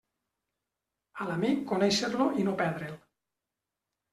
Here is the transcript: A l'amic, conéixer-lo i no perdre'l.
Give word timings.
A 1.19 1.27
l'amic, 1.27 1.61
conéixer-lo 1.73 2.27
i 2.41 2.47
no 2.49 2.57
perdre'l. 2.63 2.97